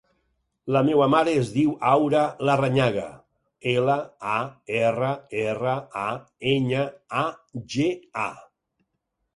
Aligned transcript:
La 0.75 0.79
meva 0.85 1.07
mare 1.15 1.35
es 1.41 1.51
diu 1.57 1.75
Aura 1.89 2.21
Larrañaga: 2.49 3.05
ela, 3.75 3.99
a, 4.37 4.41
erra, 4.81 5.11
erra, 5.45 5.77
a, 6.07 6.09
enya, 6.57 6.89
a, 7.25 7.29
ge, 7.77 7.91
a. 8.27 8.29